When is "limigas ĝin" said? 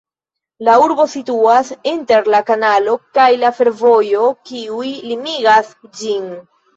5.11-6.27